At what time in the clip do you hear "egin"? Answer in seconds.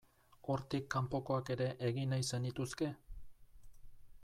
1.91-2.09